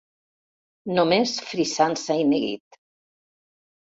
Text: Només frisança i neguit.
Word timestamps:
Només 0.99 1.33
frisança 1.51 2.17
i 2.21 2.25
neguit. 2.31 2.81